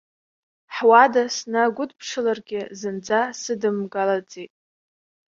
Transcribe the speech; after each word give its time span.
Ҳуада 0.75 1.23
снагәыдыԥшыларгьы 1.35 2.61
зынӡа 2.79 3.21
сыдымгылаӡеит. 3.39 4.51